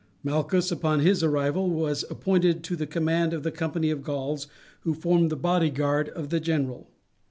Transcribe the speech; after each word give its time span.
Malchus, 0.23 0.71
upon 0.71 0.99
his 1.01 1.21
arrival, 1.21 1.69
was 1.69 2.03
appointed 2.09 2.63
to 2.63 2.75
the 2.75 2.87
command 2.87 3.33
of 3.33 3.43
the 3.43 3.51
company 3.51 3.91
of 3.91 4.01
Gauls 4.01 4.47
who 4.79 4.95
formed 4.95 5.29
the 5.29 5.35
bodyguard 5.35 6.09
of 6.09 6.29
the 6.29 6.39
general. 6.39 6.89